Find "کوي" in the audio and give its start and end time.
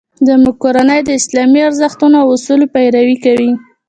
3.25-3.51